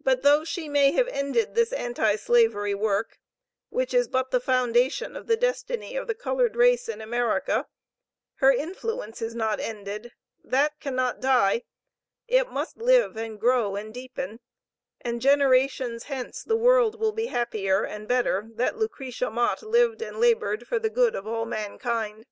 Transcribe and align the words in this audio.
But 0.00 0.22
though 0.22 0.44
she 0.44 0.68
may 0.68 0.92
have 0.92 1.08
ended 1.08 1.56
this 1.56 1.72
Anti 1.72 2.14
slavery 2.14 2.72
work, 2.72 3.18
which 3.68 3.92
is 3.92 4.06
but 4.06 4.30
the 4.30 4.38
foundation 4.38 5.16
of 5.16 5.26
the 5.26 5.36
destiny 5.36 5.96
of 5.96 6.06
the 6.06 6.14
colored 6.14 6.54
race 6.54 6.88
in 6.88 7.00
America, 7.00 7.66
her 8.34 8.52
influence 8.52 9.20
is 9.20 9.34
not 9.34 9.58
ended 9.58 10.12
that 10.44 10.78
cannot 10.78 11.18
die; 11.20 11.64
it 12.28 12.48
must 12.52 12.76
live 12.76 13.16
and 13.16 13.40
grow 13.40 13.74
and 13.74 13.92
deepen, 13.92 14.38
and 15.00 15.20
generations 15.20 16.04
hence 16.04 16.44
the 16.44 16.54
world 16.56 17.00
will 17.00 17.10
be 17.12 17.26
happier 17.26 17.82
and 17.84 18.06
better 18.06 18.48
that 18.54 18.76
Lucretia 18.76 19.30
Mott 19.32 19.62
lived 19.64 20.00
and 20.00 20.20
labored 20.20 20.68
for 20.68 20.78
the 20.78 20.90
good 20.90 21.16
of 21.16 21.26
all 21.26 21.44
mankind. 21.44 22.24